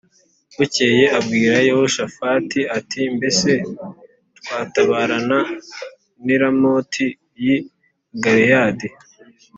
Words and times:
Bukeye 0.57 1.03
abwira 1.17 1.55
Yehoshafati 1.67 2.59
ati 2.77 2.99
“Mbese 3.15 3.51
twatabarana 4.37 5.39
n’i 6.25 6.35
Ramoti 6.41 7.07
y’i 7.43 7.57
Galeyadi?” 8.23 8.87